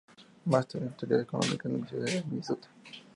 [0.47, 2.67] Máster en Teoría Económica, Universidad de Minnesota.